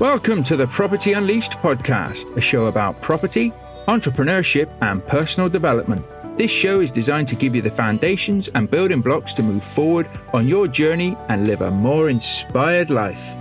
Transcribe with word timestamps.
Welcome 0.00 0.42
to 0.44 0.56
the 0.56 0.66
Property 0.66 1.12
Unleashed 1.12 1.52
podcast, 1.58 2.34
a 2.34 2.40
show 2.40 2.68
about 2.68 3.02
property, 3.02 3.52
entrepreneurship, 3.86 4.72
and 4.80 5.04
personal 5.04 5.50
development. 5.50 6.02
This 6.38 6.50
show 6.50 6.80
is 6.80 6.90
designed 6.90 7.28
to 7.28 7.36
give 7.36 7.54
you 7.54 7.60
the 7.60 7.70
foundations 7.70 8.48
and 8.54 8.70
building 8.70 9.02
blocks 9.02 9.34
to 9.34 9.42
move 9.42 9.62
forward 9.62 10.08
on 10.32 10.48
your 10.48 10.68
journey 10.68 11.18
and 11.28 11.46
live 11.46 11.60
a 11.60 11.70
more 11.70 12.08
inspired 12.08 12.88
life. 12.88 13.34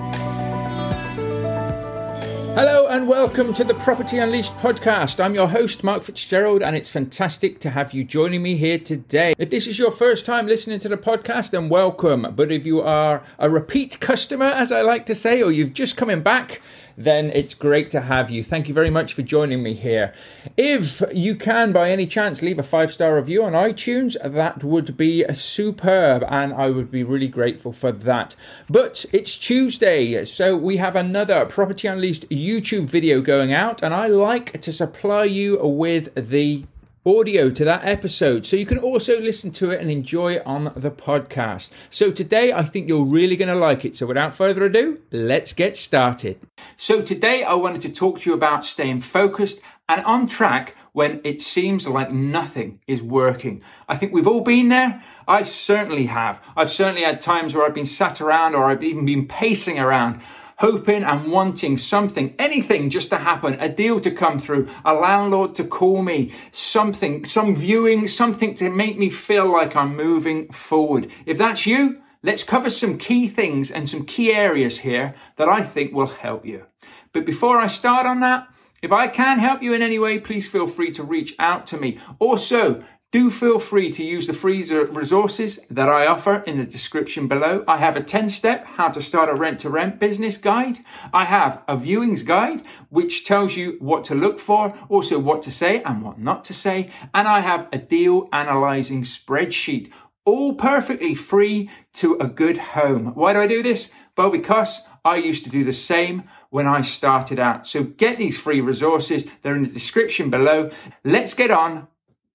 Hello 2.60 2.88
and 2.88 3.08
welcome 3.08 3.54
to 3.54 3.64
the 3.64 3.74
Property 3.74 4.18
Unleashed 4.18 4.54
podcast. 4.58 5.24
I'm 5.24 5.34
your 5.34 5.48
host, 5.48 5.82
Mark 5.82 6.04
Fitzgerald, 6.04 6.62
and 6.62 6.76
it's 6.76 6.90
fantastic 6.90 7.62
to 7.62 7.70
have 7.70 7.94
you 7.94 8.04
joining 8.04 8.44
me 8.44 8.58
here 8.58 8.78
today. 8.78 9.34
If 9.38 9.50
this 9.50 9.66
is 9.66 9.80
your 9.80 9.92
first 9.92 10.26
time 10.26 10.46
listening 10.46 10.80
to 10.80 10.90
the 10.90 10.98
podcast, 10.98 11.52
then 11.52 11.70
welcome. 11.70 12.34
But 12.36 12.52
if 12.52 12.66
you 12.66 12.82
are 12.82 13.24
a 13.38 13.50
repeat 13.50 14.02
customer, 14.02 14.48
as 14.48 14.74
I 14.74 14.82
like 14.82 15.06
to 15.06 15.16
say, 15.16 15.42
or 15.42 15.54
you've 15.54 15.72
just 15.72 15.96
coming 15.96 16.20
back, 16.20 16.60
then 17.00 17.32
it's 17.34 17.54
great 17.54 17.90
to 17.92 18.02
have 18.02 18.30
you. 18.30 18.44
Thank 18.44 18.68
you 18.68 18.74
very 18.74 18.90
much 18.90 19.14
for 19.14 19.22
joining 19.22 19.64
me 19.64 19.74
here. 19.74 20.14
If 20.58 21.02
you 21.14 21.34
can, 21.34 21.72
by 21.72 21.92
any 21.92 22.06
chance, 22.06 22.42
leave 22.42 22.60
a 22.60 22.64
five 22.64 22.92
star 22.92 23.16
review 23.16 23.42
on 23.44 23.54
iTunes, 23.54 24.18
that 24.22 24.64
would 24.64 24.98
be 24.98 25.24
superb, 25.34 26.26
and 26.28 26.54
I 26.54 26.70
would 26.70 26.92
be 26.92 27.04
really 27.04 27.30
grateful 27.30 27.72
for 27.72 27.94
that. 27.94 28.36
But 28.70 29.06
it's 29.14 29.38
Tuesday, 29.38 30.26
so 30.26 30.58
we 30.58 30.76
have 30.78 30.98
another 30.98 31.46
Property 31.46 31.88
Unleashed 31.88 32.28
YouTube 32.30 32.86
video 32.86 33.22
going 33.22 33.54
out, 33.54 33.82
and 33.82 33.94
I 33.94 34.08
like 34.08 34.60
to 34.60 34.74
supply 34.74 35.24
you 35.24 35.58
with 35.58 36.14
the 36.16 36.66
audio 37.10 37.50
to 37.50 37.66
that 37.66 37.84
episode 37.84 38.46
so 38.46 38.56
you 38.56 38.66
can 38.66 38.78
also 38.78 39.20
listen 39.20 39.50
to 39.52 39.72
it 39.72 39.82
and 39.82 39.90
enjoy 39.90 40.34
it 40.34 40.46
on 40.46 40.66
the 40.76 40.92
podcast. 40.92 41.72
So 41.90 42.12
today 42.12 42.54
I 42.54 42.64
think 42.64 42.88
you're 42.88 43.04
really 43.04 43.36
going 43.36 43.50
to 43.50 43.56
like 43.56 43.84
it. 43.84 43.96
So 43.96 44.06
without 44.06 44.36
further 44.36 44.64
ado, 44.66 45.00
let's 45.12 45.54
get 45.54 45.76
started. 45.76 46.40
So 46.78 47.02
today 47.02 47.44
I 47.44 47.56
wanted 47.56 47.82
to 47.82 47.90
talk 47.90 48.22
to 48.22 48.30
you 48.30 48.36
about 48.36 48.64
staying 48.64 49.02
focused 49.02 49.62
and 49.88 50.06
on 50.06 50.28
track 50.28 50.76
when 50.92 51.22
it 51.24 51.42
seems 51.42 51.88
like 51.88 52.12
nothing 52.12 52.80
is 52.88 53.02
working. 53.02 53.62
I 53.88 53.96
think 53.96 54.14
we've 54.14 54.28
all 54.28 54.42
been 54.42 54.70
there. 54.70 55.04
I 55.28 55.44
certainly 55.44 56.08
have. 56.08 56.42
I've 56.56 56.72
certainly 56.72 57.04
had 57.04 57.22
times 57.22 57.56
where 57.56 57.66
I've 57.66 57.74
been 57.74 57.86
sat 57.86 58.22
around 58.22 58.56
or 58.56 58.66
I've 58.66 58.84
even 58.84 59.06
been 59.06 59.28
pacing 59.28 59.80
around 59.80 60.22
hoping 60.60 61.04
and 61.04 61.32
wanting 61.32 61.78
something, 61.78 62.36
anything 62.38 62.90
just 62.90 63.10
to 63.10 63.18
happen, 63.18 63.56
a 63.62 63.70
deal 63.70 64.00
to 64.02 64.12
come 64.12 64.38
through, 64.38 64.68
a 64.84 64.94
landlord 64.94 65.56
to 65.56 65.64
call 65.64 66.02
me, 66.02 66.34
something, 66.52 67.24
some 67.24 67.56
viewing, 67.56 68.08
something 68.08 68.54
to 68.54 68.70
make 68.70 68.98
me 68.98 69.10
feel 69.10 69.50
like 69.50 69.74
I'm 69.74 69.96
moving 69.96 70.52
forward. 70.52 71.10
If 71.26 71.38
that's 71.38 71.66
you, 71.66 72.02
let's 72.24 72.44
cover 72.44 72.70
some 72.70 72.98
key 72.98 73.28
things 73.30 73.72
and 73.72 73.90
some 73.90 74.06
key 74.06 74.34
areas 74.34 74.80
here 74.80 75.16
that 75.38 75.48
I 75.48 75.64
think 75.64 75.94
will 75.94 76.08
help 76.08 76.46
you. 76.46 76.66
But 77.14 77.26
before 77.26 77.58
I 77.58 77.68
start 77.68 78.06
on 78.06 78.20
that, 78.20 78.48
if 78.82 78.92
I 78.92 79.08
can 79.08 79.40
help 79.40 79.64
you 79.64 79.74
in 79.74 79.82
any 79.82 79.98
way, 79.98 80.20
please 80.20 80.48
feel 80.48 80.68
free 80.68 80.92
to 80.92 81.04
reach 81.04 81.36
out 81.40 81.68
to 81.68 81.78
me. 81.78 82.00
Also, 82.20 82.84
do 83.12 83.32
feel 83.32 83.58
free 83.58 83.92
to 83.92 84.04
use 84.04 84.28
the 84.28 84.34
free 84.34 84.64
resources 84.64 85.60
that 85.70 85.90
I 85.90 86.06
offer 86.06 86.44
in 86.46 86.60
the 86.60 86.66
description 86.66 87.28
below. 87.28 87.64
I 87.68 87.78
have 87.78 87.96
a 87.96 88.04
10 88.04 88.30
step 88.30 88.66
how 88.66 88.90
to 88.90 89.02
start 89.02 89.30
a 89.30 89.34
rent 89.34 89.60
to 89.62 89.70
rent 89.70 90.00
business 90.00 90.38
guide. 90.38 90.80
I 91.12 91.26
have 91.26 91.64
a 91.68 91.76
viewings 91.76 92.24
guide, 92.24 92.62
which 92.90 93.26
tells 93.26 93.56
you 93.56 93.78
what 93.80 94.04
to 94.06 94.16
look 94.16 94.40
for, 94.40 94.78
also 94.90 95.18
what 95.18 95.42
to 95.44 95.52
say 95.52 95.82
and 95.82 96.04
what 96.04 96.20
not 96.20 96.44
to 96.46 96.54
say. 96.54 96.92
And 97.12 97.28
I 97.28 97.40
have 97.40 97.68
a 97.74 97.80
deal 97.80 98.30
analyzing 98.32 99.02
spreadsheet, 99.02 99.90
all 100.24 100.54
perfectly 100.54 101.16
free 101.16 101.72
to 101.94 102.16
a 102.20 102.28
good 102.28 102.60
home. 102.60 103.08
Why 103.16 103.34
do 103.34 103.42
I 103.42 103.48
do 103.48 103.64
this? 103.64 103.92
Well, 104.16 104.30
because 104.30 104.84
I 105.04 105.16
used 105.16 105.46
to 105.46 105.50
do 105.50 105.64
the 105.64 105.74
same 105.74 106.26
when 106.52 106.68
I 106.68 106.84
started 106.84 107.40
out. 107.40 107.68
So 107.68 107.84
get 107.84 108.20
these 108.20 108.38
free 108.38 108.62
resources. 108.62 109.26
They're 109.42 109.56
in 109.56 109.64
the 109.64 109.70
description 109.70 110.30
below. 110.30 110.70
Let's 111.04 111.34
get 111.34 111.50
on 111.50 111.88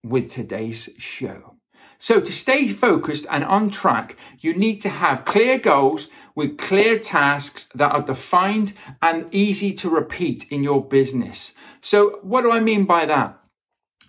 with 0.05 0.31
today's 0.31 0.91
show. 0.99 1.57
So 1.99 2.21
to 2.21 2.33
stay 2.33 2.69
focused 2.69 3.27
and 3.31 3.45
on 3.45 3.71
track, 3.71 4.17
you 4.41 4.55
need 4.55 4.81
to 4.83 4.91
have 4.91 5.25
clear 5.25 5.59
goals 5.59 6.09
with 6.35 6.59
clear 6.59 6.99
tasks 6.99 7.69
that 7.75 7.93
are 7.93 8.03
defined 8.03 8.75
and 9.01 9.33
easy 9.33 9.73
to 9.75 9.89
repeat 9.89 10.45
in 10.51 10.63
your 10.63 10.85
business. 10.85 11.55
So 11.81 12.19
what 12.23 12.43
do 12.43 12.51
I 12.51 12.61
mean 12.61 12.85
by 12.85 13.07
that? 13.07 13.41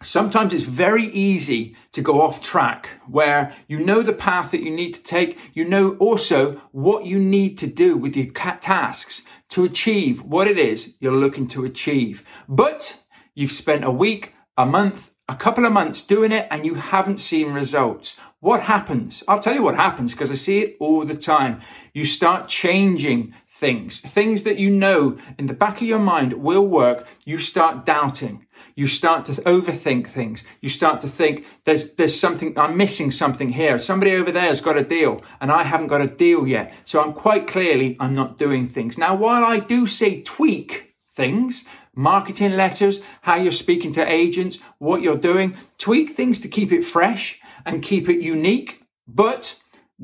Sometimes 0.04 0.54
it's 0.54 0.66
very 0.66 1.06
easy 1.06 1.76
to 1.94 2.02
go 2.02 2.22
off 2.22 2.42
track 2.42 2.90
where 3.08 3.56
you 3.68 3.80
know 3.80 4.02
the 4.02 4.14
path 4.14 4.52
that 4.52 4.62
you 4.62 4.72
need 4.72 4.94
to 4.96 5.04
take. 5.04 5.40
You 5.54 5.64
know 5.64 5.96
also 5.96 6.62
what 6.72 7.06
you 7.06 7.18
need 7.18 7.58
to 7.60 7.68
do 7.68 7.96
with 7.96 8.16
your 8.16 8.32
tasks 8.34 9.22
to 9.50 9.64
achieve 9.64 10.22
what 10.22 10.48
it 10.48 10.60
is 10.60 10.96
you're 11.00 11.14
looking 11.14 11.48
to 11.48 11.64
achieve. 11.64 12.26
But 12.50 13.04
you've 13.34 13.54
spent 13.54 13.86
a 13.86 13.92
week, 13.92 14.34
a 14.58 14.66
month, 14.66 15.12
a 15.28 15.36
couple 15.36 15.66
of 15.66 15.74
months 15.74 16.04
doing 16.04 16.32
it 16.32 16.48
and 16.52 16.66
you 16.66 16.76
haven't 16.76 17.20
seen 17.20 17.52
results. 17.52 18.18
What 18.40 18.62
happens? 18.64 19.24
I'll 19.28 19.40
tell 19.40 19.56
you 19.56 19.64
what 19.64 19.76
happens 19.76 20.12
because 20.12 20.30
I 20.30 20.36
see 20.36 20.60
it 20.60 20.78
all 20.80 21.04
the 21.04 21.16
time. 21.16 21.62
You 21.94 22.06
start 22.06 22.48
changing 22.48 23.34
things, 23.50 24.02
things 24.02 24.44
that 24.44 24.60
you 24.60 24.70
know 24.70 25.18
in 25.40 25.48
the 25.48 25.54
back 25.54 25.78
of 25.78 25.88
your 25.88 26.00
mind 26.00 26.34
will 26.34 26.68
work. 26.68 27.08
You 27.24 27.40
start 27.40 27.86
doubting. 27.86 28.46
You 28.76 28.88
start 28.88 29.26
to 29.26 29.32
overthink 29.44 30.08
things. 30.08 30.44
You 30.62 30.70
start 30.70 31.02
to 31.02 31.08
think 31.08 31.46
there's, 31.64 31.94
there's 31.94 32.20
something, 32.20 32.58
I'm 32.60 32.78
missing 32.78 33.10
something 33.10 33.54
here. 33.54 33.80
Somebody 33.80 34.12
over 34.12 34.32
there 34.32 34.44
has 34.44 34.62
got 34.62 34.78
a 34.78 34.84
deal 34.84 35.24
and 35.40 35.52
I 35.52 35.64
haven't 35.64 35.88
got 35.88 36.02
a 36.02 36.08
deal 36.08 36.46
yet. 36.46 36.74
So 36.84 37.02
I'm 37.02 37.14
quite 37.14 37.48
clearly, 37.48 37.96
I'm 38.00 38.14
not 38.14 38.38
doing 38.38 38.68
things. 38.68 38.98
Now, 38.98 39.16
while 39.16 39.44
I 39.44 39.60
do 39.60 39.88
say 39.88 40.22
tweak 40.22 40.94
things, 41.16 41.64
marketing 41.96 42.52
letters, 42.52 43.00
how 43.22 43.36
you're 43.36 43.52
speaking 43.52 43.92
to 43.94 44.12
agents, 44.12 44.60
what 44.78 45.02
you're 45.02 45.18
doing. 45.18 45.58
Tweak 45.78 46.12
things 46.12 46.40
to 46.42 46.48
keep 46.48 46.72
it 46.72 46.86
fresh 46.86 47.40
and 47.66 47.82
keep 47.82 48.08
it 48.10 48.22
unique, 48.22 48.84
but 49.08 49.56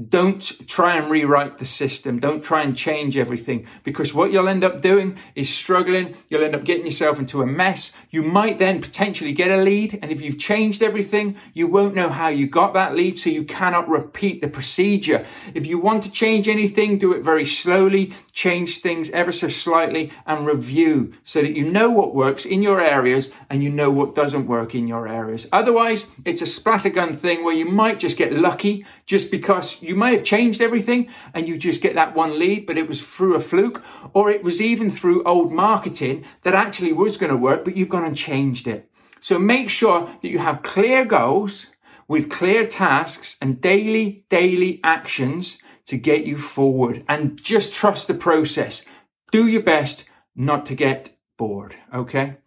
don't 0.07 0.41
try 0.69 0.95
and 0.95 1.11
rewrite 1.11 1.57
the 1.57 1.65
system. 1.65 2.19
Don't 2.19 2.41
try 2.41 2.61
and 2.61 2.77
change 2.77 3.17
everything 3.17 3.67
because 3.83 4.13
what 4.13 4.31
you'll 4.31 4.47
end 4.47 4.63
up 4.63 4.81
doing 4.81 5.17
is 5.35 5.49
struggling. 5.49 6.15
You'll 6.29 6.45
end 6.45 6.55
up 6.55 6.63
getting 6.63 6.85
yourself 6.85 7.19
into 7.19 7.41
a 7.41 7.45
mess. 7.45 7.91
You 8.09 8.23
might 8.23 8.57
then 8.57 8.79
potentially 8.79 9.33
get 9.33 9.51
a 9.51 9.57
lead. 9.57 9.99
And 10.01 10.09
if 10.09 10.21
you've 10.21 10.39
changed 10.39 10.81
everything, 10.81 11.35
you 11.53 11.67
won't 11.67 11.93
know 11.93 12.07
how 12.07 12.29
you 12.29 12.47
got 12.47 12.73
that 12.73 12.95
lead. 12.95 13.19
So 13.19 13.29
you 13.29 13.43
cannot 13.43 13.89
repeat 13.89 14.39
the 14.39 14.47
procedure. 14.47 15.25
If 15.53 15.65
you 15.65 15.77
want 15.77 16.03
to 16.03 16.11
change 16.11 16.47
anything, 16.47 16.97
do 16.97 17.11
it 17.11 17.21
very 17.21 17.45
slowly, 17.45 18.13
change 18.33 18.79
things 18.79 19.09
ever 19.11 19.31
so 19.31 19.49
slightly 19.49 20.11
and 20.25 20.45
review 20.45 21.13
so 21.23 21.41
that 21.41 21.55
you 21.55 21.69
know 21.69 21.89
what 21.89 22.15
works 22.15 22.45
in 22.45 22.61
your 22.61 22.81
areas 22.81 23.31
and 23.49 23.63
you 23.63 23.69
know 23.69 23.91
what 23.91 24.15
doesn't 24.15 24.47
work 24.47 24.73
in 24.73 24.87
your 24.87 25.07
areas. 25.07 25.47
Otherwise, 25.51 26.07
it's 26.25 26.41
a 26.41 26.45
splattergun 26.45 27.17
thing 27.17 27.43
where 27.43 27.55
you 27.55 27.65
might 27.65 27.99
just 27.99 28.17
get 28.17 28.33
lucky 28.33 28.85
just 29.05 29.31
because 29.31 29.81
you 29.81 29.95
may 29.95 30.13
have 30.13 30.23
changed 30.23 30.61
everything 30.61 31.09
and 31.33 31.47
you 31.47 31.57
just 31.57 31.81
get 31.81 31.95
that 31.95 32.15
one 32.15 32.39
lead, 32.39 32.65
but 32.65 32.77
it 32.77 32.87
was 32.87 33.01
through 33.01 33.35
a 33.35 33.39
fluke, 33.39 33.83
or 34.13 34.29
it 34.29 34.43
was 34.43 34.61
even 34.61 34.89
through 34.89 35.23
old 35.23 35.51
marketing 35.51 36.23
that 36.43 36.53
actually 36.53 36.93
was 36.93 37.17
going 37.17 37.31
to 37.31 37.37
work, 37.37 37.65
but 37.65 37.75
you've 37.75 37.89
gone 37.89 38.05
and 38.05 38.17
changed 38.17 38.67
it. 38.67 38.89
So 39.21 39.37
make 39.37 39.69
sure 39.69 40.09
that 40.21 40.29
you 40.29 40.39
have 40.39 40.63
clear 40.63 41.05
goals 41.05 41.67
with 42.07 42.29
clear 42.29 42.65
tasks 42.65 43.37
and 43.41 43.61
daily, 43.61 44.25
daily 44.29 44.79
actions 44.83 45.57
to 45.91 45.97
get 45.97 46.25
you 46.25 46.37
forward 46.37 47.03
and 47.09 47.35
just 47.35 47.73
trust 47.73 48.07
the 48.07 48.13
process. 48.13 48.81
Do 49.29 49.45
your 49.45 49.61
best 49.61 50.05
not 50.33 50.65
to 50.67 50.73
get 50.73 51.17
bored. 51.37 51.75
Okay. 51.93 52.37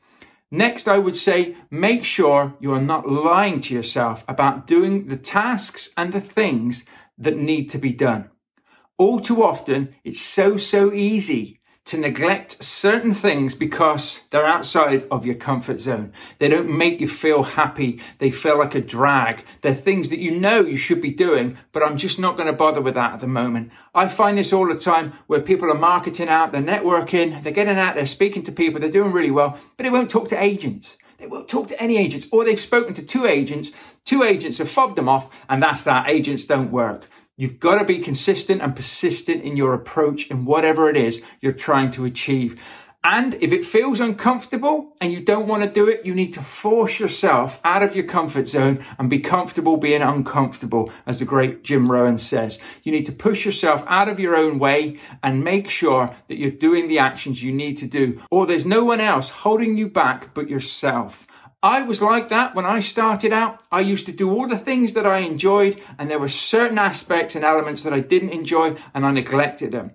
Next, 0.50 0.88
I 0.88 0.96
would 0.96 1.14
say 1.14 1.54
make 1.70 2.04
sure 2.04 2.54
you 2.58 2.72
are 2.72 2.80
not 2.80 3.06
lying 3.06 3.60
to 3.60 3.74
yourself 3.74 4.24
about 4.26 4.66
doing 4.66 5.08
the 5.08 5.18
tasks 5.18 5.90
and 5.94 6.14
the 6.14 6.22
things 6.22 6.86
that 7.18 7.36
need 7.36 7.68
to 7.68 7.76
be 7.76 7.92
done. 7.92 8.30
All 8.96 9.20
too 9.20 9.44
often, 9.44 9.94
it's 10.04 10.22
so, 10.22 10.56
so 10.56 10.90
easy 10.90 11.60
to 11.86 11.98
neglect 11.98 12.64
certain 12.64 13.12
things 13.12 13.54
because 13.54 14.20
they're 14.30 14.46
outside 14.46 15.06
of 15.10 15.26
your 15.26 15.34
comfort 15.34 15.80
zone. 15.80 16.12
They 16.38 16.48
don't 16.48 16.76
make 16.76 16.98
you 16.98 17.08
feel 17.08 17.42
happy. 17.42 18.00
They 18.18 18.30
feel 18.30 18.58
like 18.58 18.74
a 18.74 18.80
drag. 18.80 19.44
They're 19.60 19.74
things 19.74 20.08
that 20.08 20.18
you 20.18 20.38
know 20.38 20.60
you 20.60 20.78
should 20.78 21.02
be 21.02 21.12
doing, 21.12 21.58
but 21.72 21.82
I'm 21.82 21.98
just 21.98 22.18
not 22.18 22.36
going 22.36 22.46
to 22.46 22.54
bother 22.54 22.80
with 22.80 22.94
that 22.94 23.14
at 23.14 23.20
the 23.20 23.26
moment. 23.26 23.70
I 23.94 24.08
find 24.08 24.38
this 24.38 24.52
all 24.52 24.66
the 24.66 24.78
time 24.78 25.12
where 25.26 25.40
people 25.40 25.70
are 25.70 25.78
marketing 25.78 26.28
out, 26.28 26.52
they're 26.52 26.62
networking, 26.62 27.42
they're 27.42 27.52
getting 27.52 27.78
out 27.78 27.94
they're 27.94 28.06
speaking 28.06 28.42
to 28.44 28.52
people, 28.52 28.80
they're 28.80 28.90
doing 28.90 29.12
really 29.12 29.30
well, 29.30 29.58
but 29.76 29.84
they 29.84 29.90
won't 29.90 30.10
talk 30.10 30.28
to 30.28 30.42
agents. 30.42 30.96
They 31.18 31.26
won't 31.26 31.48
talk 31.48 31.68
to 31.68 31.80
any 31.80 31.96
agents, 31.96 32.26
or 32.32 32.44
they've 32.44 32.60
spoken 32.60 32.94
to 32.94 33.02
two 33.02 33.24
agents. 33.26 33.70
Two 34.04 34.22
agents 34.22 34.58
have 34.58 34.68
fobbed 34.68 34.96
them 34.96 35.08
off, 35.08 35.30
and 35.48 35.62
that's 35.62 35.84
that. 35.84 36.08
Agents 36.08 36.44
don't 36.44 36.70
work. 36.70 37.08
You've 37.36 37.58
got 37.58 37.78
to 37.78 37.84
be 37.84 37.98
consistent 37.98 38.62
and 38.62 38.76
persistent 38.76 39.42
in 39.42 39.56
your 39.56 39.74
approach 39.74 40.28
in 40.30 40.44
whatever 40.44 40.88
it 40.88 40.96
is 40.96 41.20
you're 41.40 41.52
trying 41.52 41.90
to 41.92 42.04
achieve. 42.04 42.60
And 43.02 43.34
if 43.34 43.52
it 43.52 43.66
feels 43.66 43.98
uncomfortable 43.98 44.94
and 45.00 45.12
you 45.12 45.20
don't 45.20 45.48
want 45.48 45.64
to 45.64 45.68
do 45.68 45.88
it, 45.88 46.06
you 46.06 46.14
need 46.14 46.32
to 46.34 46.40
force 46.40 47.00
yourself 47.00 47.60
out 47.64 47.82
of 47.82 47.96
your 47.96 48.06
comfort 48.06 48.48
zone 48.48 48.84
and 49.00 49.10
be 49.10 49.18
comfortable 49.18 49.76
being 49.76 50.00
uncomfortable, 50.00 50.92
as 51.06 51.18
the 51.18 51.24
great 51.24 51.64
Jim 51.64 51.90
Rohn 51.90 52.18
says. 52.18 52.60
You 52.84 52.92
need 52.92 53.04
to 53.06 53.12
push 53.12 53.44
yourself 53.44 53.84
out 53.88 54.08
of 54.08 54.20
your 54.20 54.36
own 54.36 54.60
way 54.60 55.00
and 55.22 55.42
make 55.42 55.68
sure 55.68 56.16
that 56.28 56.38
you're 56.38 56.52
doing 56.52 56.86
the 56.86 57.00
actions 57.00 57.42
you 57.42 57.52
need 57.52 57.76
to 57.78 57.86
do, 57.86 58.22
or 58.30 58.46
there's 58.46 58.64
no 58.64 58.84
one 58.84 59.00
else 59.00 59.28
holding 59.28 59.76
you 59.76 59.88
back 59.88 60.32
but 60.34 60.48
yourself. 60.48 61.26
I 61.64 61.80
was 61.80 62.02
like 62.02 62.28
that 62.28 62.54
when 62.54 62.66
I 62.66 62.80
started 62.80 63.32
out. 63.32 63.62
I 63.72 63.80
used 63.80 64.04
to 64.04 64.12
do 64.12 64.30
all 64.30 64.46
the 64.46 64.58
things 64.58 64.92
that 64.92 65.06
I 65.06 65.20
enjoyed, 65.20 65.80
and 65.98 66.10
there 66.10 66.18
were 66.18 66.28
certain 66.28 66.76
aspects 66.76 67.34
and 67.34 67.42
elements 67.42 67.84
that 67.84 67.94
I 67.94 68.00
didn't 68.00 68.30
enjoy, 68.30 68.76
and 68.92 69.06
I 69.06 69.10
neglected 69.10 69.72
them 69.72 69.92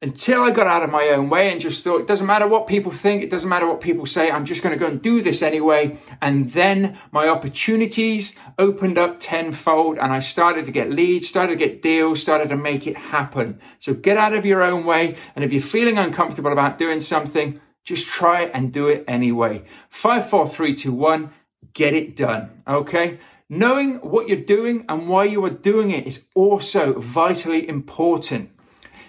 until 0.00 0.42
I 0.42 0.50
got 0.50 0.68
out 0.68 0.84
of 0.84 0.90
my 0.90 1.08
own 1.08 1.28
way 1.28 1.50
and 1.50 1.60
just 1.60 1.82
thought, 1.82 2.00
it 2.00 2.06
doesn't 2.06 2.26
matter 2.26 2.46
what 2.46 2.68
people 2.68 2.92
think, 2.92 3.22
it 3.22 3.30
doesn't 3.30 3.48
matter 3.48 3.66
what 3.66 3.80
people 3.80 4.06
say, 4.06 4.30
I'm 4.30 4.44
just 4.44 4.62
going 4.62 4.72
to 4.72 4.78
go 4.78 4.86
and 4.86 5.02
do 5.02 5.22
this 5.22 5.42
anyway. 5.42 5.98
And 6.22 6.52
then 6.52 6.98
my 7.10 7.26
opportunities 7.26 8.36
opened 8.58 8.96
up 8.96 9.18
tenfold 9.18 9.98
and 9.98 10.12
I 10.12 10.20
started 10.20 10.66
to 10.66 10.72
get 10.72 10.90
leads, 10.90 11.28
started 11.28 11.58
to 11.58 11.66
get 11.66 11.82
deals, 11.82 12.22
started 12.22 12.48
to 12.50 12.56
make 12.56 12.86
it 12.86 12.96
happen. 12.96 13.60
So 13.80 13.92
get 13.92 14.16
out 14.16 14.34
of 14.34 14.46
your 14.46 14.62
own 14.62 14.84
way. 14.84 15.16
And 15.34 15.44
if 15.44 15.52
you're 15.52 15.62
feeling 15.62 15.98
uncomfortable 15.98 16.52
about 16.52 16.78
doing 16.78 17.00
something, 17.00 17.60
just 17.88 18.06
try 18.06 18.42
it 18.42 18.50
and 18.52 18.70
do 18.70 18.86
it 18.86 19.02
anyway. 19.08 19.64
Five, 19.88 20.28
four, 20.28 20.46
three, 20.46 20.74
two, 20.74 20.92
one, 20.92 21.30
get 21.72 21.94
it 21.94 22.14
done. 22.14 22.62
Okay. 22.68 23.18
Knowing 23.48 23.94
what 23.96 24.28
you're 24.28 24.36
doing 24.36 24.84
and 24.90 25.08
why 25.08 25.24
you 25.24 25.42
are 25.46 25.50
doing 25.50 25.90
it 25.90 26.06
is 26.06 26.26
also 26.34 27.00
vitally 27.00 27.66
important. 27.66 28.50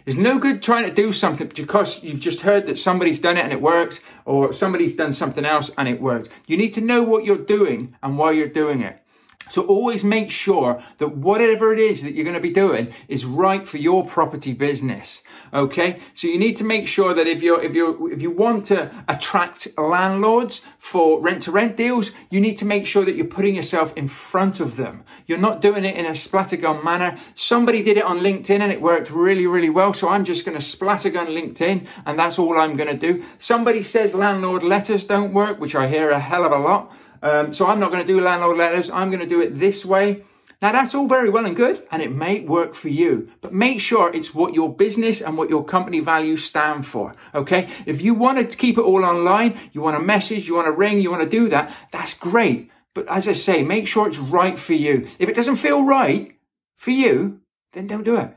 There's 0.05 0.17
no 0.17 0.39
good 0.39 0.63
trying 0.63 0.85
to 0.85 0.93
do 0.93 1.11
something 1.11 1.51
because 1.53 2.01
you've 2.01 2.21
just 2.21 2.39
heard 2.41 2.67
that 2.67 2.79
somebody's 2.79 3.19
done 3.19 3.35
it 3.35 3.43
and 3.43 3.51
it 3.51 3.61
works, 3.61 3.99
or 4.23 4.53
somebody's 4.53 4.95
done 4.95 5.11
something 5.11 5.45
else 5.45 5.71
and 5.77 5.89
it 5.89 5.99
works. 5.99 6.29
You 6.47 6.55
need 6.55 6.71
to 6.75 6.81
know 6.81 7.03
what 7.03 7.25
you're 7.25 7.37
doing 7.37 7.97
and 8.01 8.17
why 8.17 8.31
you're 8.31 8.47
doing 8.47 8.81
it. 8.81 9.03
So 9.49 9.65
always 9.65 10.03
make 10.03 10.31
sure 10.31 10.81
that 10.99 11.17
whatever 11.17 11.73
it 11.73 11.79
is 11.79 12.03
that 12.03 12.13
you're 12.13 12.23
going 12.23 12.35
to 12.35 12.39
be 12.39 12.49
doing 12.49 12.93
is 13.07 13.25
right 13.25 13.67
for 13.67 13.77
your 13.77 14.05
property 14.05 14.53
business. 14.53 15.23
Okay. 15.53 15.99
So 16.13 16.27
you 16.27 16.37
need 16.37 16.57
to 16.57 16.63
make 16.63 16.87
sure 16.87 17.13
that 17.13 17.27
if 17.27 17.41
you're, 17.41 17.61
if 17.61 17.75
you 17.75 18.07
if 18.07 18.21
you 18.21 18.31
want 18.31 18.65
to 18.67 18.91
attract 19.07 19.67
landlords 19.77 20.61
for 20.77 21.19
rent 21.19 21.43
to 21.43 21.51
rent 21.51 21.77
deals, 21.77 22.11
you 22.29 22.39
need 22.39 22.57
to 22.57 22.65
make 22.65 22.85
sure 22.85 23.05
that 23.05 23.15
you're 23.15 23.25
putting 23.25 23.55
yourself 23.55 23.93
in 23.95 24.07
front 24.07 24.59
of 24.59 24.75
them. 24.75 25.03
You're 25.25 25.37
not 25.37 25.61
doing 25.61 25.85
it 25.85 25.95
in 25.95 26.05
a 26.05 26.11
splattergun 26.11 26.83
manner. 26.83 27.17
Somebody 27.35 27.83
did 27.83 27.97
it 27.97 28.03
on 28.03 28.19
LinkedIn 28.19 28.59
and 28.61 28.71
it 28.71 28.81
worked 28.81 29.11
really, 29.11 29.47
really 29.47 29.69
well. 29.69 29.93
So 29.93 30.09
I'm 30.09 30.25
just 30.25 30.45
going 30.45 30.57
to 30.57 30.63
splattergun 30.63 31.27
LinkedIn 31.27 31.87
and 32.05 32.19
that's 32.19 32.39
all 32.39 32.57
I'm 32.57 32.75
going 32.75 32.89
to 32.89 32.97
do. 32.97 33.23
Somebody 33.39 33.83
says 33.83 34.13
landlord 34.13 34.63
letters 34.63 35.05
don't 35.05 35.33
work, 35.33 35.59
which 35.59 35.75
I 35.75 35.87
hear 35.87 36.09
a 36.09 36.19
hell 36.19 36.45
of 36.45 36.51
a 36.51 36.57
lot. 36.57 36.91
Um, 37.21 37.53
so 37.53 37.67
I'm 37.67 37.79
not 37.79 37.91
going 37.91 38.05
to 38.05 38.07
do 38.07 38.21
landlord 38.21 38.57
letters. 38.57 38.89
I'm 38.89 39.09
going 39.09 39.21
to 39.21 39.27
do 39.27 39.41
it 39.41 39.59
this 39.59 39.85
way. 39.85 40.23
Now 40.61 40.73
that's 40.73 40.93
all 40.93 41.07
very 41.07 41.29
well 41.29 41.45
and 41.45 41.55
good 41.55 41.83
and 41.89 42.01
it 42.01 42.11
may 42.11 42.41
work 42.41 42.75
for 42.75 42.89
you, 42.89 43.31
but 43.39 43.53
make 43.53 43.79
sure 43.79 44.13
it's 44.13 44.35
what 44.35 44.53
your 44.53 44.73
business 44.73 45.21
and 45.21 45.37
what 45.37 45.49
your 45.49 45.63
company 45.63 46.01
values 46.01 46.43
stand 46.43 46.85
for. 46.85 47.15
Okay. 47.33 47.69
If 47.85 48.01
you 48.01 48.13
want 48.13 48.37
to 48.39 48.57
keep 48.57 48.77
it 48.77 48.81
all 48.81 49.05
online, 49.05 49.57
you 49.71 49.81
want 49.81 49.97
to 49.97 50.03
message, 50.03 50.47
you 50.47 50.55
want 50.55 50.67
to 50.67 50.73
ring, 50.73 50.99
you 50.99 51.11
want 51.11 51.23
to 51.23 51.29
do 51.29 51.47
that, 51.49 51.73
that's 51.91 52.13
great. 52.13 52.69
But 52.93 53.07
as 53.07 53.27
I 53.27 53.33
say, 53.33 53.63
make 53.63 53.87
sure 53.87 54.07
it's 54.07 54.17
right 54.17 54.59
for 54.59 54.73
you. 54.73 55.07
If 55.17 55.29
it 55.29 55.35
doesn't 55.35 55.57
feel 55.57 55.85
right 55.85 56.35
for 56.75 56.91
you, 56.91 57.39
then 57.71 57.87
don't 57.87 58.03
do 58.03 58.17
it. 58.17 58.35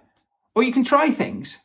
Or 0.55 0.62
you 0.62 0.73
can 0.73 0.85
try 0.85 1.11
things, 1.11 1.58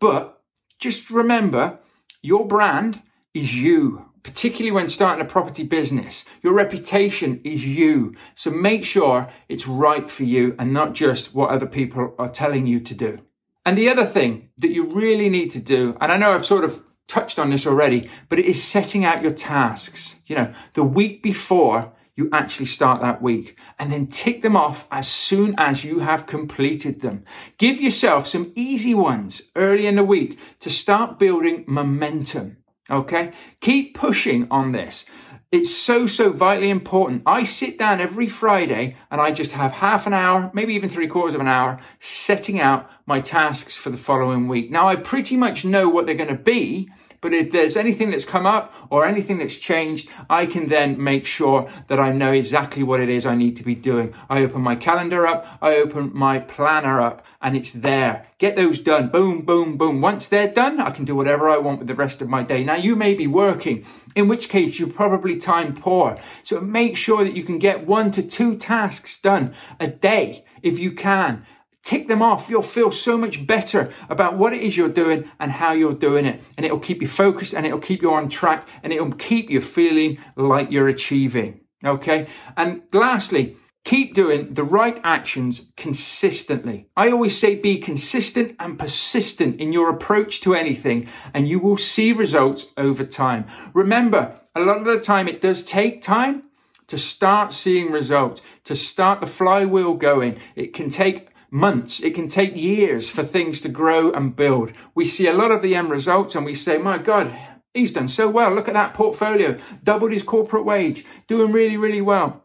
but 0.00 0.42
just 0.80 1.10
remember 1.10 1.78
your 2.22 2.46
brand 2.46 3.02
is 3.34 3.54
you 3.54 4.06
particularly 4.22 4.70
when 4.70 4.88
starting 4.88 5.24
a 5.24 5.28
property 5.28 5.64
business. 5.64 6.24
Your 6.42 6.52
reputation 6.52 7.40
is 7.44 7.66
you. 7.66 8.14
So 8.34 8.50
make 8.50 8.84
sure 8.84 9.30
it's 9.48 9.66
right 9.66 10.10
for 10.10 10.24
you 10.24 10.54
and 10.58 10.72
not 10.72 10.94
just 10.94 11.34
what 11.34 11.50
other 11.50 11.66
people 11.66 12.14
are 12.18 12.28
telling 12.28 12.66
you 12.66 12.80
to 12.80 12.94
do. 12.94 13.18
And 13.64 13.78
the 13.78 13.88
other 13.88 14.06
thing 14.06 14.50
that 14.58 14.70
you 14.70 14.92
really 14.92 15.28
need 15.28 15.50
to 15.52 15.60
do, 15.60 15.96
and 16.00 16.10
I 16.10 16.16
know 16.16 16.34
I've 16.34 16.46
sort 16.46 16.64
of 16.64 16.82
touched 17.08 17.38
on 17.38 17.50
this 17.50 17.66
already, 17.66 18.08
but 18.28 18.38
it 18.38 18.46
is 18.46 18.62
setting 18.62 19.04
out 19.04 19.22
your 19.22 19.32
tasks. 19.32 20.16
You 20.26 20.36
know, 20.36 20.54
the 20.74 20.84
week 20.84 21.22
before 21.22 21.92
you 22.14 22.28
actually 22.32 22.66
start 22.66 23.00
that 23.00 23.22
week 23.22 23.56
and 23.78 23.90
then 23.90 24.06
tick 24.06 24.42
them 24.42 24.56
off 24.56 24.86
as 24.90 25.08
soon 25.08 25.54
as 25.58 25.84
you 25.84 26.00
have 26.00 26.26
completed 26.26 27.00
them. 27.00 27.24
Give 27.58 27.80
yourself 27.80 28.26
some 28.26 28.52
easy 28.54 28.94
ones 28.94 29.42
early 29.56 29.86
in 29.86 29.96
the 29.96 30.04
week 30.04 30.38
to 30.60 30.70
start 30.70 31.18
building 31.18 31.64
momentum. 31.66 32.58
Okay. 32.90 33.32
Keep 33.60 33.94
pushing 33.94 34.46
on 34.50 34.72
this. 34.72 35.04
It's 35.52 35.74
so, 35.74 36.06
so 36.06 36.32
vitally 36.32 36.70
important. 36.70 37.22
I 37.26 37.44
sit 37.44 37.78
down 37.78 38.00
every 38.00 38.26
Friday 38.26 38.96
and 39.10 39.20
I 39.20 39.32
just 39.32 39.52
have 39.52 39.72
half 39.72 40.06
an 40.06 40.14
hour, 40.14 40.50
maybe 40.54 40.74
even 40.74 40.88
three 40.88 41.08
quarters 41.08 41.34
of 41.34 41.42
an 41.42 41.46
hour, 41.46 41.78
setting 42.00 42.58
out 42.58 42.88
my 43.06 43.20
tasks 43.20 43.76
for 43.76 43.90
the 43.90 43.98
following 43.98 44.48
week. 44.48 44.70
Now, 44.70 44.88
I 44.88 44.96
pretty 44.96 45.36
much 45.36 45.64
know 45.64 45.88
what 45.88 46.06
they're 46.06 46.14
going 46.14 46.28
to 46.28 46.34
be 46.34 46.90
but 47.22 47.32
if 47.32 47.52
there's 47.52 47.76
anything 47.76 48.10
that's 48.10 48.24
come 48.24 48.46
up 48.46 48.74
or 48.90 49.06
anything 49.06 49.38
that's 49.38 49.56
changed, 49.56 50.10
I 50.28 50.44
can 50.44 50.68
then 50.68 51.02
make 51.02 51.24
sure 51.24 51.70
that 51.86 52.00
I 52.00 52.10
know 52.10 52.32
exactly 52.32 52.82
what 52.82 53.00
it 53.00 53.08
is 53.08 53.24
I 53.24 53.36
need 53.36 53.56
to 53.56 53.62
be 53.62 53.76
doing. 53.76 54.12
I 54.28 54.42
open 54.42 54.60
my 54.60 54.74
calendar 54.74 55.24
up, 55.24 55.46
I 55.62 55.76
open 55.76 56.10
my 56.12 56.40
planner 56.40 57.00
up, 57.00 57.24
and 57.40 57.56
it's 57.56 57.72
there. 57.72 58.26
Get 58.38 58.56
those 58.56 58.80
done. 58.80 59.08
Boom, 59.08 59.42
boom, 59.42 59.76
boom. 59.76 60.00
Once 60.00 60.26
they're 60.26 60.52
done, 60.52 60.80
I 60.80 60.90
can 60.90 61.04
do 61.04 61.14
whatever 61.14 61.48
I 61.48 61.58
want 61.58 61.78
with 61.78 61.86
the 61.86 61.94
rest 61.94 62.20
of 62.22 62.28
my 62.28 62.42
day. 62.42 62.64
Now, 62.64 62.74
you 62.74 62.96
may 62.96 63.14
be 63.14 63.28
working, 63.28 63.86
in 64.16 64.26
which 64.26 64.48
case 64.48 64.80
you're 64.80 64.88
probably 64.88 65.36
time 65.36 65.76
poor. 65.76 66.18
So 66.42 66.60
make 66.60 66.96
sure 66.96 67.22
that 67.22 67.36
you 67.36 67.44
can 67.44 67.60
get 67.60 67.86
one 67.86 68.10
to 68.12 68.22
two 68.24 68.56
tasks 68.56 69.20
done 69.20 69.54
a 69.78 69.86
day 69.86 70.44
if 70.60 70.80
you 70.80 70.90
can. 70.90 71.46
Tick 71.82 72.06
them 72.06 72.22
off. 72.22 72.48
You'll 72.48 72.62
feel 72.62 72.92
so 72.92 73.18
much 73.18 73.46
better 73.46 73.92
about 74.08 74.38
what 74.38 74.52
it 74.52 74.62
is 74.62 74.76
you're 74.76 74.88
doing 74.88 75.28
and 75.40 75.50
how 75.50 75.72
you're 75.72 75.94
doing 75.94 76.26
it. 76.26 76.42
And 76.56 76.64
it'll 76.64 76.78
keep 76.78 77.02
you 77.02 77.08
focused 77.08 77.54
and 77.54 77.66
it'll 77.66 77.80
keep 77.80 78.02
you 78.02 78.12
on 78.12 78.28
track 78.28 78.68
and 78.82 78.92
it'll 78.92 79.12
keep 79.12 79.50
you 79.50 79.60
feeling 79.60 80.18
like 80.36 80.70
you're 80.70 80.88
achieving. 80.88 81.60
Okay. 81.84 82.28
And 82.56 82.82
lastly, 82.92 83.56
keep 83.84 84.14
doing 84.14 84.54
the 84.54 84.62
right 84.62 85.00
actions 85.02 85.66
consistently. 85.76 86.88
I 86.96 87.10
always 87.10 87.36
say 87.36 87.56
be 87.56 87.78
consistent 87.78 88.54
and 88.60 88.78
persistent 88.78 89.60
in 89.60 89.72
your 89.72 89.90
approach 89.90 90.40
to 90.42 90.54
anything 90.54 91.08
and 91.34 91.48
you 91.48 91.58
will 91.58 91.78
see 91.78 92.12
results 92.12 92.68
over 92.76 93.04
time. 93.04 93.46
Remember, 93.74 94.40
a 94.54 94.60
lot 94.60 94.78
of 94.78 94.84
the 94.84 95.00
time 95.00 95.26
it 95.26 95.40
does 95.40 95.64
take 95.64 96.00
time 96.00 96.44
to 96.86 96.98
start 96.98 97.52
seeing 97.52 97.90
results, 97.90 98.40
to 98.64 98.76
start 98.76 99.20
the 99.20 99.26
flywheel 99.26 99.94
going. 99.94 100.38
It 100.54 100.74
can 100.74 100.90
take 100.90 101.31
months. 101.52 102.02
It 102.02 102.14
can 102.14 102.28
take 102.28 102.56
years 102.56 103.10
for 103.10 103.22
things 103.22 103.60
to 103.60 103.68
grow 103.68 104.10
and 104.10 104.34
build. 104.34 104.72
We 104.94 105.06
see 105.06 105.26
a 105.26 105.34
lot 105.34 105.52
of 105.52 105.62
the 105.62 105.76
end 105.76 105.90
results 105.90 106.34
and 106.34 106.46
we 106.46 106.54
say, 106.54 106.78
my 106.78 106.96
God, 106.98 107.36
he's 107.74 107.92
done 107.92 108.08
so 108.08 108.28
well. 108.28 108.54
Look 108.54 108.68
at 108.68 108.74
that 108.74 108.94
portfolio, 108.94 109.58
doubled 109.84 110.12
his 110.12 110.22
corporate 110.22 110.64
wage, 110.64 111.04
doing 111.28 111.52
really, 111.52 111.76
really 111.76 112.00
well. 112.00 112.42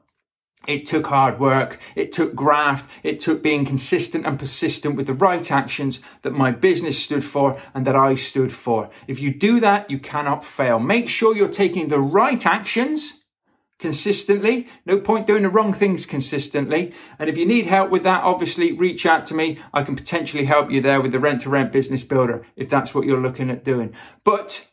It 0.67 0.85
took 0.85 1.07
hard 1.07 1.39
work. 1.39 1.79
It 1.95 2.11
took 2.11 2.35
graft. 2.35 2.89
It 3.01 3.21
took 3.21 3.41
being 3.41 3.63
consistent 3.63 4.25
and 4.25 4.37
persistent 4.37 4.97
with 4.97 5.07
the 5.07 5.13
right 5.13 5.49
actions 5.49 6.01
that 6.23 6.33
my 6.33 6.51
business 6.51 7.01
stood 7.01 7.23
for 7.23 7.57
and 7.73 7.87
that 7.87 7.95
I 7.95 8.15
stood 8.15 8.51
for. 8.51 8.89
If 9.07 9.21
you 9.21 9.33
do 9.33 9.61
that, 9.61 9.89
you 9.89 9.97
cannot 9.97 10.43
fail. 10.43 10.79
Make 10.79 11.07
sure 11.07 11.33
you're 11.33 11.47
taking 11.47 11.87
the 11.87 12.01
right 12.01 12.45
actions 12.45 13.23
consistently. 13.79 14.67
No 14.85 14.99
point 14.99 15.27
doing 15.27 15.43
the 15.43 15.49
wrong 15.49 15.73
things 15.73 16.05
consistently. 16.05 16.93
And 17.19 17.29
if 17.29 17.37
you 17.37 17.45
need 17.45 17.67
help 17.67 17.89
with 17.89 18.03
that, 18.03 18.23
obviously 18.23 18.71
reach 18.71 19.05
out 19.05 19.25
to 19.27 19.35
me. 19.35 19.59
I 19.73 19.83
can 19.83 19.95
potentially 19.95 20.45
help 20.45 20.71
you 20.71 20.81
there 20.81 21.01
with 21.01 21.11
the 21.11 21.19
rent 21.19 21.41
to 21.41 21.49
rent 21.49 21.71
business 21.71 22.03
builder 22.03 22.45
if 22.55 22.69
that's 22.69 22.93
what 22.93 23.05
you're 23.05 23.21
looking 23.21 23.49
at 23.49 23.63
doing. 23.63 23.93
But 24.23 24.67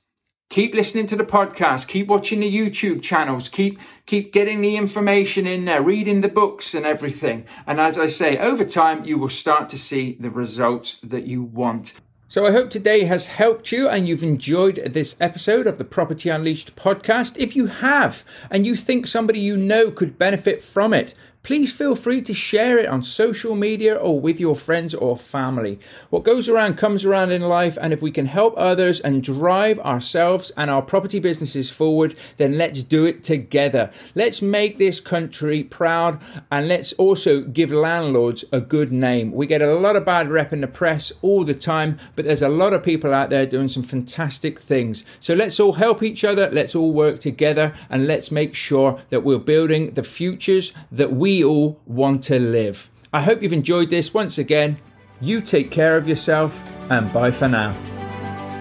keep 0.50 0.74
listening 0.74 1.06
to 1.08 1.16
the 1.16 1.24
podcast, 1.24 1.88
keep 1.88 2.06
watching 2.06 2.40
the 2.40 2.52
YouTube 2.52 3.02
channels, 3.02 3.48
keep 3.48 3.78
keep 4.06 4.32
getting 4.32 4.60
the 4.60 4.76
information 4.76 5.46
in 5.46 5.64
there, 5.64 5.82
reading 5.82 6.20
the 6.20 6.28
books 6.28 6.74
and 6.74 6.86
everything. 6.86 7.46
And 7.66 7.80
as 7.80 7.98
I 7.98 8.06
say, 8.06 8.38
over 8.38 8.64
time 8.64 9.04
you 9.04 9.18
will 9.18 9.28
start 9.28 9.68
to 9.70 9.78
see 9.78 10.16
the 10.18 10.30
results 10.30 10.98
that 11.02 11.26
you 11.26 11.42
want. 11.42 11.94
So 12.26 12.46
I 12.46 12.52
hope 12.52 12.70
today 12.70 13.04
has 13.04 13.26
helped 13.26 13.70
you 13.70 13.86
and 13.86 14.08
you've 14.08 14.22
enjoyed 14.22 14.76
this 14.92 15.14
episode 15.20 15.66
of 15.66 15.76
the 15.76 15.84
Property 15.84 16.30
Unleashed 16.30 16.74
podcast. 16.74 17.36
If 17.36 17.54
you 17.54 17.66
have 17.66 18.24
and 18.50 18.66
you 18.66 18.76
think 18.76 19.06
somebody 19.06 19.40
you 19.40 19.58
know 19.58 19.90
could 19.90 20.18
benefit 20.18 20.62
from 20.62 20.94
it, 20.94 21.14
please 21.44 21.72
feel 21.74 21.94
free 21.94 22.22
to 22.22 22.32
share 22.32 22.78
it 22.78 22.88
on 22.88 23.02
social 23.04 23.54
media 23.54 23.94
or 23.94 24.18
with 24.18 24.40
your 24.40 24.56
friends 24.56 24.94
or 24.94 25.14
family. 25.16 25.78
What 26.08 26.24
goes 26.24 26.48
around 26.48 26.78
comes 26.78 27.04
around 27.04 27.32
in 27.32 27.42
life, 27.42 27.76
and 27.80 27.92
if 27.92 28.00
we 28.00 28.10
can 28.10 28.26
help 28.26 28.54
others 28.56 28.98
and 28.98 29.22
drive 29.22 29.78
ourselves 29.80 30.50
and 30.56 30.70
our 30.70 30.80
property 30.80 31.20
businesses 31.20 31.68
forward, 31.68 32.16
then 32.38 32.56
let's 32.56 32.82
do 32.82 33.04
it 33.04 33.22
together. 33.22 33.90
Let's 34.14 34.40
make 34.40 34.78
this 34.78 35.00
country 35.00 35.62
proud 35.62 36.18
and 36.50 36.66
let's 36.66 36.94
also 36.94 37.42
give 37.42 37.70
landlords 37.70 38.46
a 38.50 38.62
good 38.62 38.90
name. 38.90 39.30
We 39.30 39.46
get 39.46 39.60
a 39.60 39.74
lot 39.74 39.96
of 39.96 40.06
bad 40.06 40.30
rep 40.30 40.50
in 40.52 40.62
the 40.62 40.66
press 40.66 41.12
all 41.20 41.44
the 41.44 41.54
time, 41.54 41.98
but 42.16 42.24
there's 42.24 42.40
a 42.40 42.48
lot 42.48 42.72
of 42.72 42.82
people 42.82 43.12
out 43.12 43.28
there 43.28 43.44
doing 43.44 43.68
some 43.68 43.82
fantastic 43.82 44.58
things. 44.58 45.04
So 45.20 45.34
let's 45.34 45.60
all 45.60 45.74
help 45.74 46.02
each 46.02 46.24
other, 46.24 46.48
let's 46.50 46.74
all 46.74 46.92
work 46.92 47.20
together, 47.20 47.74
and 47.90 48.06
let's 48.06 48.30
make 48.30 48.54
sure 48.54 49.02
that 49.10 49.24
we're 49.24 49.38
building 49.38 49.90
the 49.90 50.02
futures 50.02 50.72
that 50.90 51.12
we 51.34 51.42
all 51.42 51.80
want 51.84 52.22
to 52.22 52.38
live. 52.38 52.90
I 53.12 53.20
hope 53.20 53.42
you've 53.42 53.52
enjoyed 53.52 53.90
this. 53.90 54.14
Once 54.14 54.38
again, 54.38 54.78
you 55.20 55.40
take 55.40 55.70
care 55.72 55.96
of 55.96 56.06
yourself 56.06 56.52
and 56.90 57.12
bye 57.12 57.32
for 57.32 57.48
now. 57.48 57.72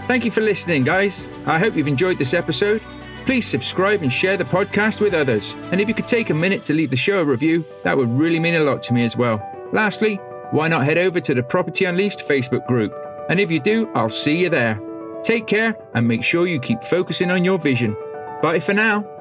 Thank 0.08 0.26
you 0.26 0.32
for 0.32 0.42
listening, 0.42 0.84
guys. 0.84 1.28
I 1.46 1.60
hope 1.60 1.76
you've 1.76 1.88
enjoyed 1.88 2.18
this 2.18 2.34
episode. 2.34 2.82
Please 3.26 3.46
subscribe 3.46 4.02
and 4.02 4.12
share 4.12 4.38
the 4.38 4.44
podcast 4.44 5.02
with 5.02 5.14
others. 5.14 5.56
And 5.72 5.80
if 5.80 5.88
you 5.88 5.94
could 5.94 6.08
take 6.08 6.32
a 6.32 6.34
minute 6.34 6.64
to 6.66 6.74
leave 6.74 6.90
the 6.90 6.98
show 6.98 7.22
a 7.22 7.26
review, 7.26 7.64
that 7.84 7.96
would 7.96 8.10
really 8.10 8.40
mean 8.40 8.56
a 8.56 8.64
lot 8.64 8.82
to 8.84 8.94
me 8.94 9.04
as 9.04 9.16
well. 9.16 9.40
Lastly, 9.72 10.16
why 10.50 10.68
not 10.68 10.84
head 10.84 10.98
over 10.98 11.20
to 11.20 11.34
the 11.36 11.44
Property 11.44 11.86
Unleashed 11.86 12.28
Facebook 12.28 12.66
group? 12.68 12.94
And 13.30 13.40
if 13.40 13.52
you 13.52 13.60
do, 13.60 13.90
I'll 13.94 14.10
see 14.10 14.38
you 14.38 14.50
there. 14.50 14.82
Take 15.22 15.46
care 15.46 15.78
and 15.94 16.08
make 16.08 16.24
sure 16.24 16.48
you 16.48 16.60
keep 16.60 16.82
focusing 16.82 17.30
on 17.30 17.46
your 17.46 17.60
vision. 17.60 17.96
Bye 18.42 18.60
for 18.60 18.74
now. 18.74 19.13